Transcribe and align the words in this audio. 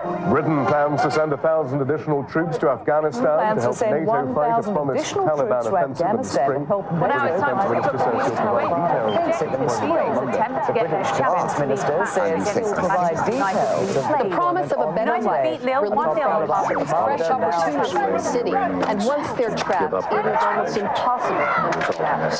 Britain 0.00 0.64
plans 0.66 1.02
to 1.02 1.10
send 1.10 1.32
a 1.32 1.36
thousand 1.36 1.82
additional 1.82 2.24
troops 2.24 2.56
to 2.58 2.68
Afghanistan 2.70 3.36
plans 3.36 3.58
to 3.58 3.62
help 3.62 3.74
to 3.74 3.78
send 3.78 4.06
NATO 4.06 4.34
fight 4.34 4.58
a 4.58 4.62
promised 4.72 5.14
Taliban 5.14 5.60
troops 5.60 6.00
offensive 6.00 6.06
in 6.08 6.16
the 6.16 6.22
spring. 6.24 6.60
to 6.60 6.66
help 6.66 6.88
The 6.88 7.06
now 7.06 7.26
it's 7.26 7.36
Defense 7.36 7.40
time 7.40 7.60
to 7.60 7.68
Minister 7.70 7.98
says 8.08 8.24
she'll 8.32 8.40
provide 8.40 8.72
details. 8.80 9.12
Offensive 9.20 9.52
this 9.60 9.76
week's 9.84 10.20
attempt 10.24 10.60
to 10.66 10.72
get 10.72 10.88
the 10.88 10.96
defense 11.04 11.52
minister 11.60 12.06
says 12.06 12.48
he 12.48 12.60
will 12.60 12.74
provide 12.74 13.16
details 13.28 13.94
The 13.94 14.28
promise 14.32 14.72
of 14.72 14.80
a 14.80 14.92
better 14.94 15.20
life. 15.20 15.60
Relief 15.60 16.88
fresh 16.88 17.20
opportunities 17.20 17.92
for 17.92 18.10
the 18.10 18.18
city. 18.18 18.52
And 18.54 19.04
once 19.04 19.28
they're 19.36 19.54
trapped, 19.54 20.12
it 20.12 20.26
is 20.26 20.40
almost 20.40 20.76
impossible 20.76 21.44
for 21.60 21.68
them 21.68 21.76
to 21.80 21.92
get 21.92 22.00
out. 22.00 22.32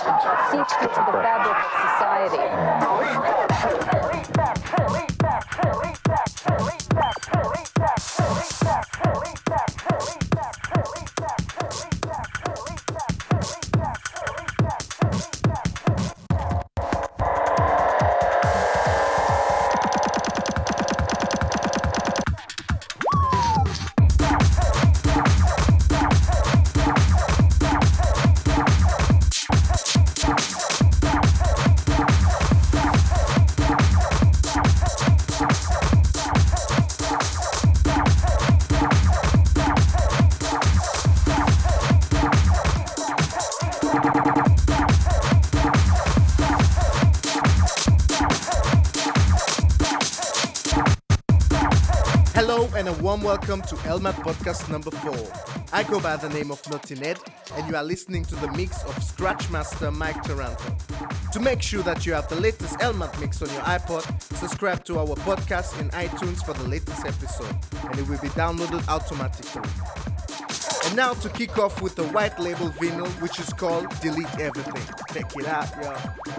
Seep 0.51 0.69
into 0.81 1.01
the 1.05 1.13
fabric 1.21 1.61
of 1.61 1.73
society. 4.97 5.10
Warm 53.11 53.23
welcome 53.23 53.61
to 53.63 53.77
Elmart 53.89 54.15
Podcast 54.19 54.71
number 54.71 54.93
4. 54.93 55.13
I 55.73 55.83
go 55.83 55.99
by 55.99 56.15
the 56.15 56.29
name 56.29 56.53
of 56.53 56.65
Naughty 56.71 56.95
Ned 56.95 57.19
and 57.57 57.69
you 57.69 57.75
are 57.75 57.83
listening 57.83 58.25
to 58.27 58.37
the 58.37 58.47
mix 58.53 58.85
of 58.85 58.95
Scratchmaster 59.03 59.93
Mike 59.93 60.23
Turrento. 60.23 61.33
To 61.33 61.41
make 61.41 61.61
sure 61.61 61.83
that 61.83 62.07
you 62.07 62.13
have 62.13 62.29
the 62.29 62.37
latest 62.37 62.81
Elmart 62.81 63.21
mix 63.21 63.43
on 63.43 63.49
your 63.49 63.63
iPod, 63.63 64.05
subscribe 64.35 64.85
to 64.85 65.01
our 65.01 65.17
podcast 65.27 65.81
in 65.81 65.89
iTunes 65.89 66.45
for 66.45 66.53
the 66.53 66.69
latest 66.69 67.05
episode 67.05 67.57
and 67.83 67.99
it 67.99 68.09
will 68.09 68.21
be 68.21 68.29
downloaded 68.29 68.87
automatically. 68.87 69.69
And 70.87 70.95
now 70.95 71.15
to 71.15 71.29
kick 71.31 71.59
off 71.59 71.83
with 71.83 71.97
the 71.97 72.05
white 72.11 72.39
label 72.39 72.69
vinyl 72.69 73.09
which 73.21 73.41
is 73.41 73.53
called 73.53 73.89
Delete 73.99 74.39
Everything. 74.39 74.87
Check 75.13 75.37
it 75.37 75.49
out, 75.49 75.69
yo. 75.83 76.30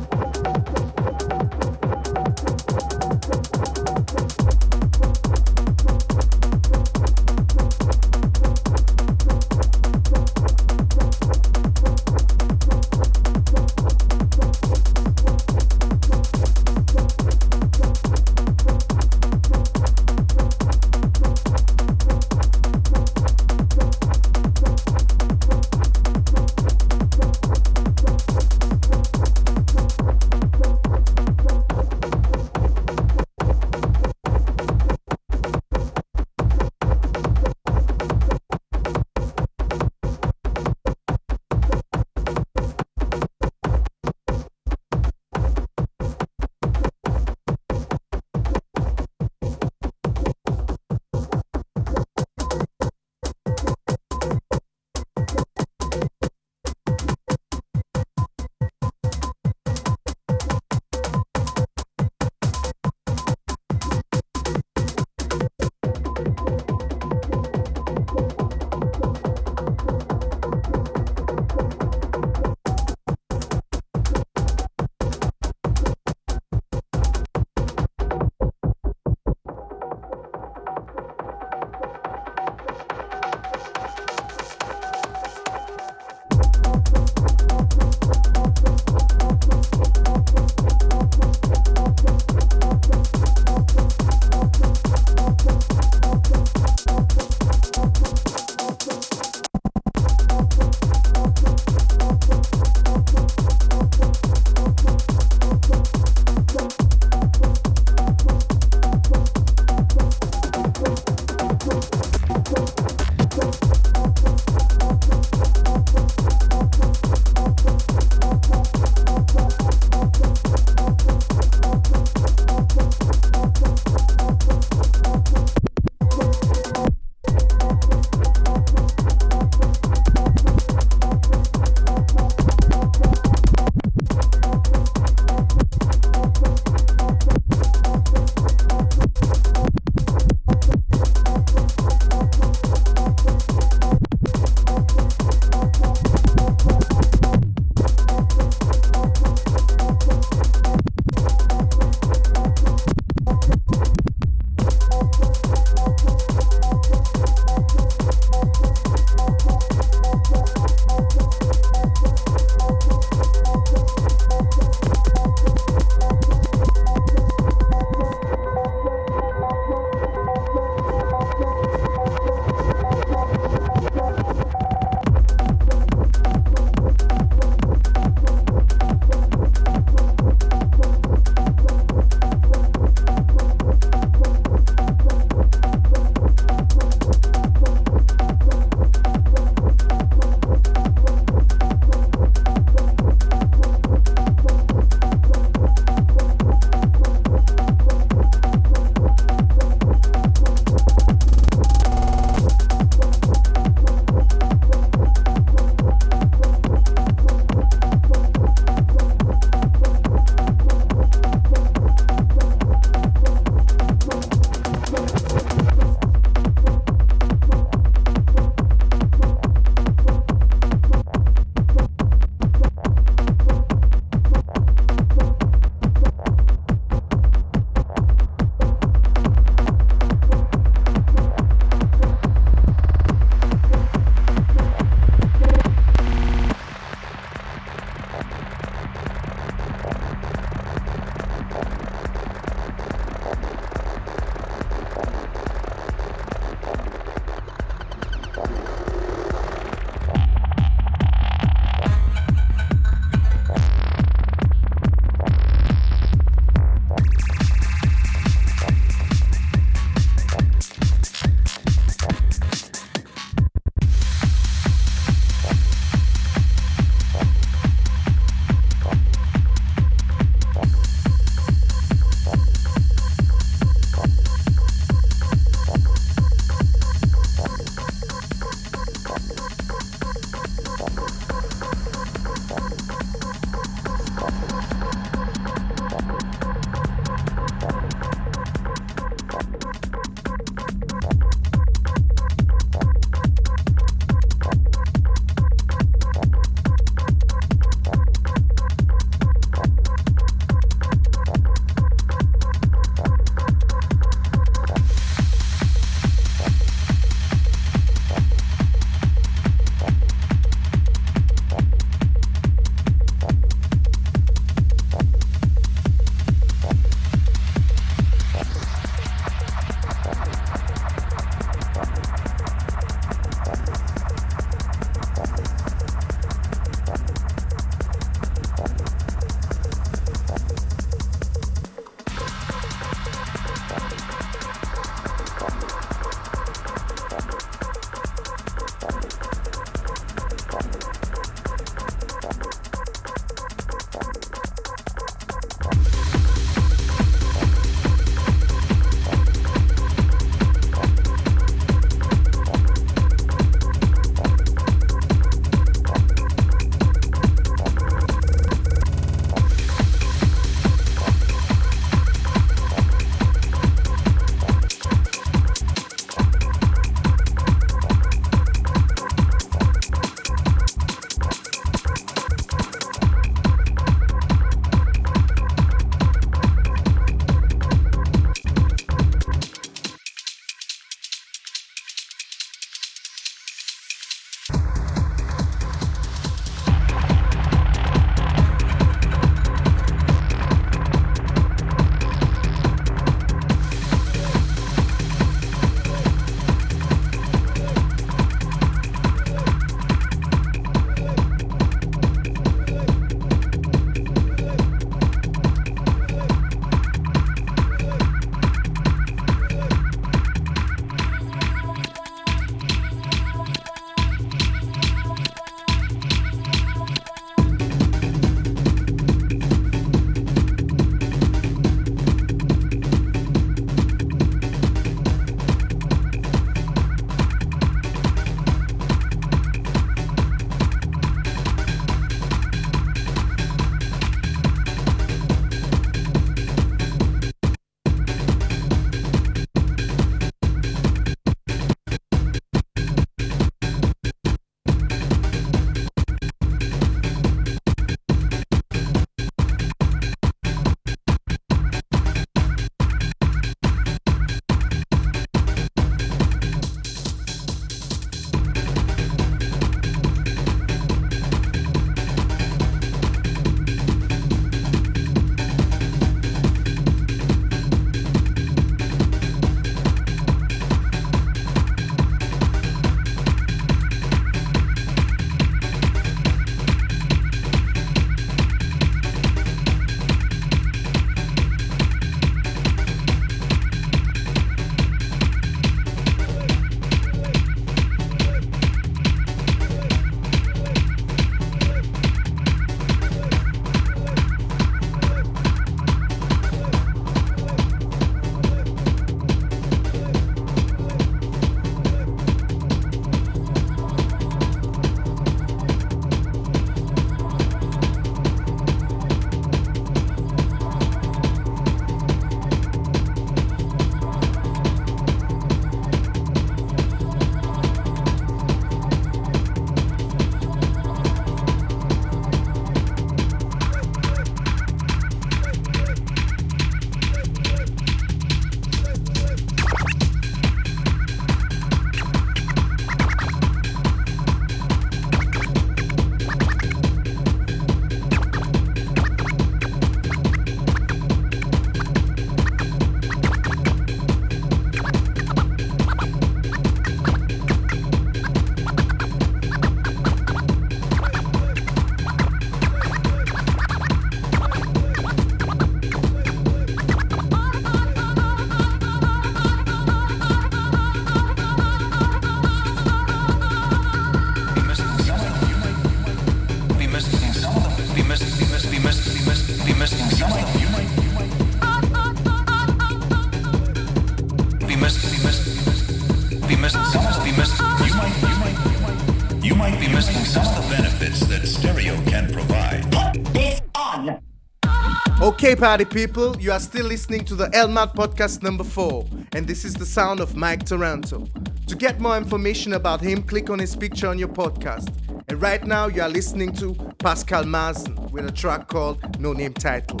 Okay, 585.54 585.60
party 585.60 585.84
people, 585.84 586.36
you 586.40 586.50
are 586.50 586.58
still 586.58 586.84
listening 586.84 587.24
to 587.26 587.36
the 587.36 587.48
Elmart 587.54 587.94
podcast 587.94 588.42
number 588.42 588.64
four, 588.64 589.06
and 589.34 589.46
this 589.46 589.64
is 589.64 589.72
the 589.72 589.86
sound 589.86 590.18
of 590.18 590.34
Mike 590.34 590.64
Turrento. 590.64 591.28
To 591.68 591.76
get 591.76 592.00
more 592.00 592.16
information 592.16 592.72
about 592.72 593.00
him, 593.00 593.22
click 593.22 593.50
on 593.50 593.60
his 593.60 593.76
picture 593.76 594.08
on 594.08 594.18
your 594.18 594.26
podcast. 594.26 594.92
And 595.28 595.40
right 595.40 595.64
now, 595.64 595.86
you 595.86 596.02
are 596.02 596.08
listening 596.08 596.54
to 596.54 596.74
Pascal 596.98 597.44
Maassen 597.44 598.10
with 598.10 598.26
a 598.26 598.32
track 598.32 598.66
called 598.66 599.20
No 599.20 599.32
Name 599.32 599.54
Title. 599.54 600.00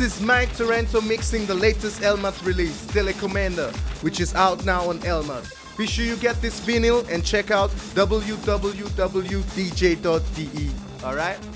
This 0.00 0.16
is 0.16 0.22
Mike 0.22 0.48
Turrento 0.56 1.06
mixing 1.06 1.44
the 1.44 1.52
latest 1.54 2.02
Elmart 2.02 2.42
release, 2.42 2.86
Telecommander, 2.86 3.70
which 4.02 4.18
is 4.18 4.34
out 4.34 4.64
now 4.64 4.88
on 4.88 5.04
Elmart. 5.04 5.46
Be 5.76 5.86
sure 5.86 6.06
you 6.06 6.16
get 6.16 6.40
this 6.40 6.58
vinyl 6.58 7.06
and 7.10 7.22
check 7.22 7.50
out 7.50 7.68
www.dj.de. 7.94 8.30
Alright? 11.04 11.49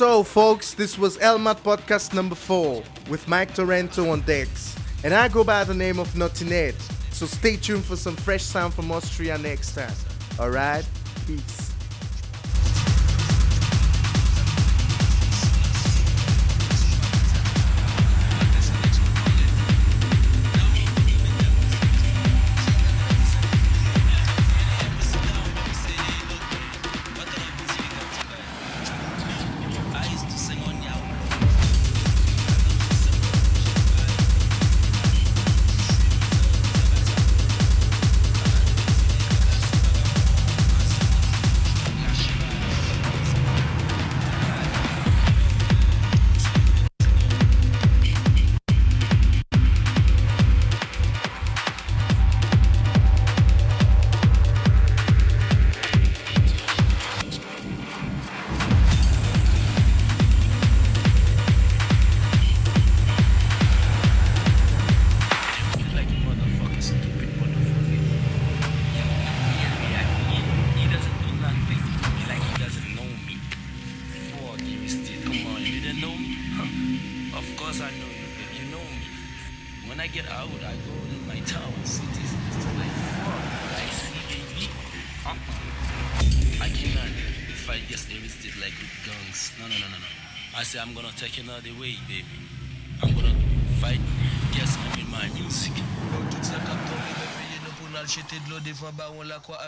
So, 0.00 0.22
folks, 0.22 0.72
this 0.72 0.96
was 0.96 1.18
Elmart 1.18 1.62
podcast 1.62 2.14
number 2.14 2.34
four 2.34 2.82
with 3.10 3.28
Mike 3.28 3.52
Turrento 3.52 4.10
on 4.10 4.22
decks. 4.22 4.74
And 5.04 5.12
I 5.12 5.28
go 5.28 5.44
by 5.44 5.62
the 5.62 5.74
name 5.74 5.98
of 5.98 6.16
Ned. 6.16 6.74
So 7.10 7.26
stay 7.26 7.56
tuned 7.56 7.84
for 7.84 7.96
some 7.96 8.16
fresh 8.16 8.42
sound 8.42 8.72
from 8.72 8.90
Austria 8.90 9.36
next 9.36 9.74
time. 9.74 9.92
Alright? 10.38 10.88
Peace. 11.26 11.69